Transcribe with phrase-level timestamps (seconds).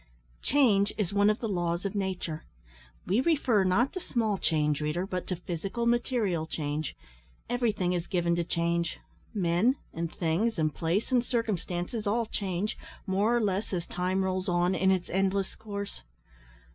[0.41, 2.43] Change is one of the laws of nature.
[3.05, 6.95] We refer not to small change, reader, but to physical, material change.
[7.47, 8.97] Everything is given to change;
[9.31, 14.49] men, and things, and place, and circumstances, all change, more or less, as time rolls
[14.49, 16.01] on in its endless course.